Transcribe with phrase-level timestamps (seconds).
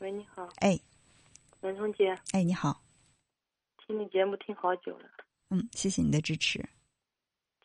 [0.00, 0.80] 喂，你好，哎，
[1.60, 2.82] 文聪姐，哎，你好，
[3.86, 5.04] 听你节目听好久了，
[5.50, 6.66] 嗯，谢谢你的支持。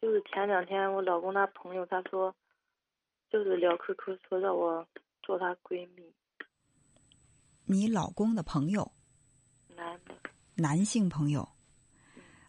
[0.01, 2.35] 就是前两天我老公他朋友他说，
[3.29, 4.85] 就是聊 QQ 说让我
[5.23, 6.03] 做他闺蜜，
[7.63, 8.91] 你老公的朋友，
[9.73, 10.13] 男的，
[10.55, 11.47] 男性朋友，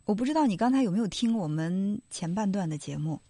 [0.04, 3.22] 我不知道你刚才有没有听我们前半段的节目。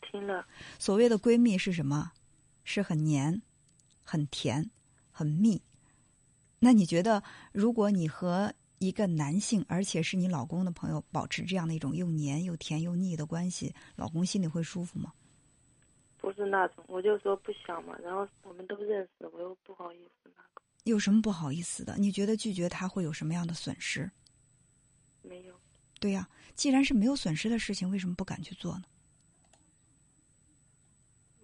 [0.00, 0.46] 听了，
[0.78, 2.10] 所谓的闺蜜是什么？
[2.64, 3.42] 是很黏、
[4.02, 4.70] 很甜、
[5.22, 5.62] 很密。
[6.58, 7.22] 那你觉得，
[7.52, 15.12] 如果你和一个男性，而且是你老公的朋友，保持这样的一种又黏又甜又腻的关系，老公心里会舒服吗？
[16.18, 21.96] 不是那种，我就说不想嘛，然后我们都认识，我又不好意思那个，有什么不好意思的？
[21.98, 24.10] 你觉得拒绝他会有什么样的损失？
[25.22, 25.54] 没有，
[26.00, 28.84] 对呀、既然是没有损失的事情，为什么不敢去做呢？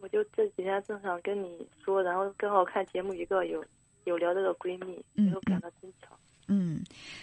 [0.09, 3.63] 我就这几天正想跟你说，然后刚好看节目一个有
[4.05, 6.83] 有聊这个闺蜜，嗯没有赶到真巧，嗯，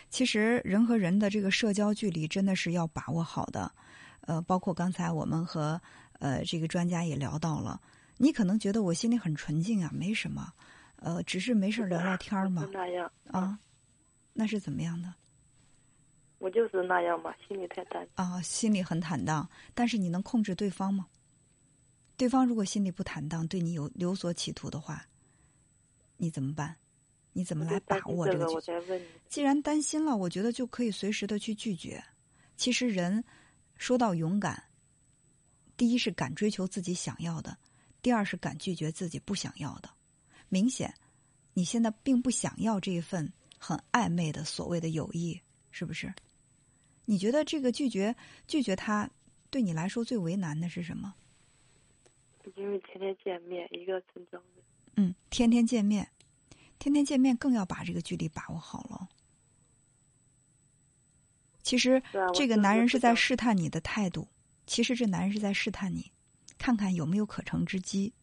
[0.09, 3.71] 其实人和人的这个社交距离真的是要把握好的。
[4.21, 5.81] 呃，包括刚才我们和
[6.19, 7.81] 呃这个专家也聊到了，
[8.17, 10.53] 你可能觉得我心里很纯净啊，没什么，
[10.97, 13.57] 呃，只是没事儿聊聊天儿嘛就，那样，啊，
[14.31, 15.11] 那是怎么样的
[16.37, 18.39] 我就是那样嘛，心里太淡，啊？
[18.43, 21.07] 心里很坦荡，但是你能控制对方吗？
[22.17, 25.05] 对方如果心里不坦荡，对你有有所企图的话，
[26.17, 26.75] 你怎么办？
[27.33, 28.47] 你怎么来把握这个
[29.27, 32.01] 既然担心了，我觉得就可以随时的去拒绝。
[32.55, 33.21] 其实人
[33.75, 34.63] 说到勇敢，
[35.75, 37.57] 第一是敢追求自己想要的，
[38.01, 39.89] 第二是敢拒绝自己不想要的。
[40.47, 40.93] 明显，
[41.53, 45.37] 你现在并不想要这一份很暧昧的所谓的友谊，
[45.71, 46.13] 是不是？
[47.03, 48.15] 你觉得这个拒绝
[48.47, 49.09] 拒绝他，
[49.49, 51.13] 对你来说最为难的是什么？
[52.55, 54.61] 因为天天见面，一个村庄的，
[54.95, 56.07] 嗯，天天见面，
[56.79, 59.07] 天天见面更要把这个距离把握好了。
[61.61, 62.01] 其实
[62.33, 64.27] 这个男人是在试探你的态度，
[64.67, 66.11] 其实这男人是在试探你，
[66.59, 68.13] 看看有没有可乘之机。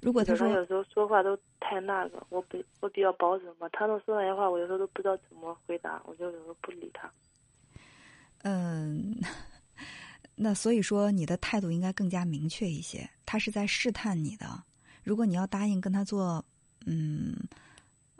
[0.00, 7.10] 如果他说他有时候说话都太那个，我比我比较保守嘛，他能说那些话，我有时候都不知道怎么回答，我就有时候不理他。
[8.42, 9.18] 嗯，
[10.38, 13.08] 那所以说你的态度应该更加明确一些。
[13.24, 14.62] 他是在试探你的，
[15.02, 16.44] 如果你要答应跟他做
[16.84, 17.34] 嗯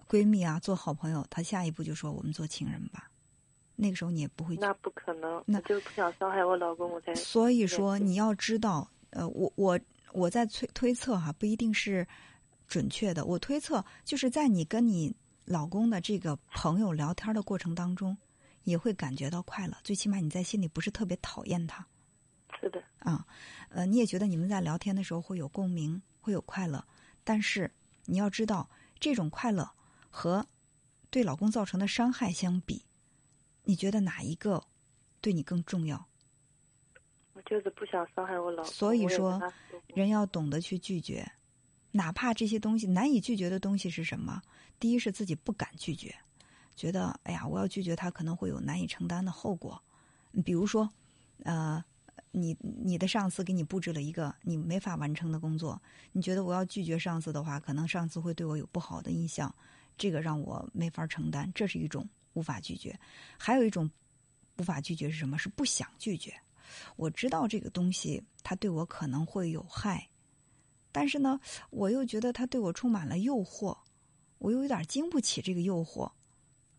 [0.08, 3.10] 闺蜜啊，做好朋友，他下一步就说我们做情人吧。
[3.76, 9.78] 那个时候你也不会那不可能，那就是不想伤害我老公，我才所以说，你要知道，呃，我我
[10.12, 12.06] 我在推推测哈，不一定是
[12.66, 13.26] 准确的。
[13.26, 18.16] 我推测就是在你跟你老公的这个朋友聊天的过程当中，
[18.64, 19.76] 也会感觉到快乐。
[19.84, 21.86] 最起码你在心里不是特别讨厌他
[22.60, 23.26] 是的，啊，
[23.68, 26.84] 呃，你也觉得你们在聊天的时候会有共鸣，会有快乐。
[27.22, 27.70] 但是
[28.04, 28.68] 你要知道，
[28.98, 29.68] 这种快乐
[30.10, 30.46] 和
[31.10, 32.84] 对老公造成的伤害相比，
[33.64, 34.62] 你觉得哪一个
[35.20, 36.06] 对你更重要？
[37.34, 38.72] 我就是不想伤害我老公。
[38.72, 39.40] 所以说
[39.88, 41.30] 人要懂得去拒绝，
[41.90, 44.40] 哪怕这些东西难以拒绝的东西是什么？
[44.80, 46.14] 第一是自己不敢拒绝，
[46.74, 49.80] 觉得哎呀，我要拒绝他可能会有难以承担的后果。
[50.32, 50.88] 嗯比如说，
[51.44, 51.82] 呃，
[52.38, 55.80] 你你的上司给你布置了一个你没法完成的工作，
[56.12, 59.52] 你觉得我要拒绝上司的话，可能上司会对我有不好的印象，
[59.96, 62.94] 这个让我没法承担，这是一种无法拒绝。
[63.38, 63.90] 还有一种
[64.58, 65.38] 无法拒绝是什么？
[65.38, 66.34] 是不想拒绝。
[66.96, 70.06] 我知道这个东西它对我可能会有害，
[70.92, 73.78] 但是呢，我又觉得它对我充满了诱惑，
[74.36, 76.12] 我又有点经不起这个诱惑，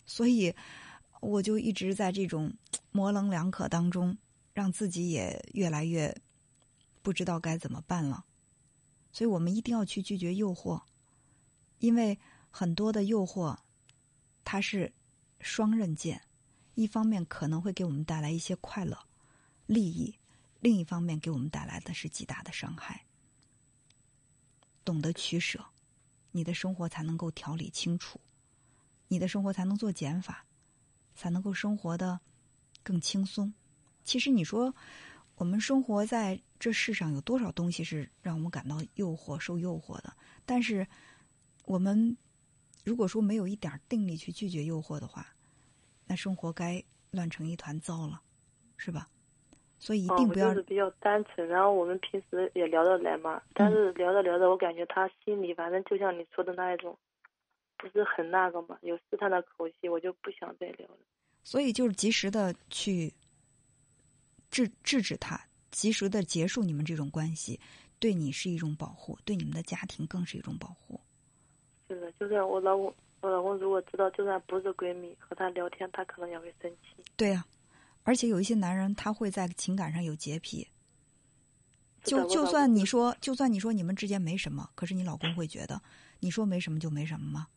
[0.06, 0.54] 所以
[1.20, 2.54] 我就一直在这种
[2.92, 4.16] 模棱两可当中，
[4.58, 6.20] 让自己也越来越
[7.04, 8.26] 不知道该怎么办了。
[9.12, 10.82] 所以我们一定要去拒绝诱惑，
[11.78, 12.18] 因为
[12.50, 13.56] 很多的诱惑
[14.44, 14.92] 它是
[15.42, 16.24] 双刃剑，
[16.74, 18.98] 一方面可能会给我们带来一些快乐。
[19.68, 20.18] 利益，
[20.60, 23.06] 另一方面给我们带来的是极大的伤害。
[24.84, 25.64] 懂得取舍，
[26.32, 28.20] 你的生活才能够条理清楚，
[29.08, 30.48] 你的生活才能做减法，
[31.14, 32.20] 才能够生活的
[32.82, 33.54] 更轻松。
[34.08, 34.74] 其实你说，
[35.36, 40.14] 我们生活在这世上有多少东西是让我们感到诱惑、受诱惑的？
[40.46, 40.88] 但是
[41.66, 42.16] 我们
[42.86, 45.28] 如果说没有一点定力去拒绝诱惑的话，
[46.06, 46.82] 那生活该
[47.12, 48.22] 乱成一团糟了，
[48.78, 49.10] 是吧？
[49.78, 53.42] 所以一定不要、就是比较单纯，然后我们平时也聊得来嘛。
[53.54, 56.98] 但是聊着聊着，我感觉他心里反正就像你说的那一种，
[57.78, 60.98] 不是很那个嘛，有试探的口气，我就不想再聊了。
[61.44, 63.14] 所以就是及时的去
[64.66, 65.40] 制制止他，
[65.70, 67.60] 及时的结束你们这种关系，
[68.00, 71.00] 对你是一种保护，对你们的家庭更是一种保护。
[71.88, 77.04] 真的就算我老公，我老公如果知道，就算不是闺蜜，和他聊天，他可能也会生气。
[77.16, 77.46] 对呀、
[78.02, 80.68] 而且有一些男人他会在情感上有洁癖，
[82.04, 85.80] 就就算你说，就算你说你们之间没什么，可是你老公会觉得，
[86.20, 87.48] 你说没什么就没什么吗？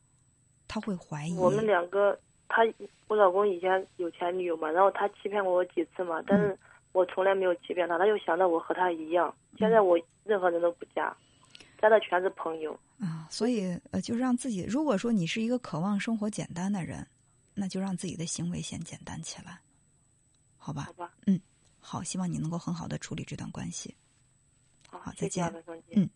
[0.68, 1.34] 他会怀疑。
[1.34, 2.62] 我们两个，他
[3.08, 6.56] 我老公以前有前女友嘛，然后他欺骗过我几次嘛，但是
[6.92, 9.34] 我从来没有欺骗他，他就想着我和他一样。
[9.58, 11.16] 现在我任何人都不加，
[11.80, 12.78] 加的全是朋友。
[12.98, 17.06] 啊，所以呃，就让自己，如果说你是一个渴望生活简单的人，
[17.54, 19.60] 那就让自己的行为先简单起来，
[20.58, 20.92] 好吧好？
[20.92, 21.12] 吧，
[21.80, 23.94] 好，希望你能够很好的处理这段关系。
[24.88, 25.50] 好，好再见。
[25.92, 26.08] 嗯